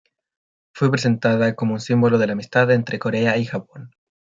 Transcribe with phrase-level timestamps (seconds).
[0.73, 3.91] Fue presentada como un "símbolo de la amistad entre Corea y Japón".